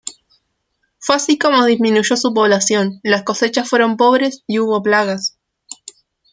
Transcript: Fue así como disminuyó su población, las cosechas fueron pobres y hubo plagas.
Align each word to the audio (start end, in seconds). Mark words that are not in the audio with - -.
Fue 0.97 1.15
así 1.15 1.37
como 1.37 1.63
disminuyó 1.63 2.17
su 2.17 2.33
población, 2.33 2.99
las 3.03 3.21
cosechas 3.21 3.69
fueron 3.69 3.97
pobres 3.97 4.43
y 4.47 4.57
hubo 4.57 4.81
plagas. 4.81 5.37